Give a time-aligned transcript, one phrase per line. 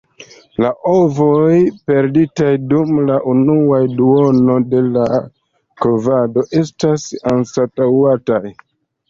[0.63, 1.57] La ovoj
[1.91, 5.05] perditaj dum la unua duono de la
[5.85, 8.45] kovado estas anstataŭataj.